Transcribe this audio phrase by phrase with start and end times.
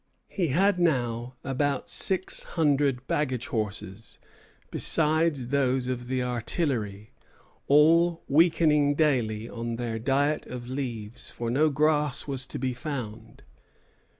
[0.29, 4.17] He had now about six hundred baggage horses,
[4.71, 7.11] besides those of the artillery,
[7.67, 13.43] all weakening daily on their diet of leaves; for no grass was to be found.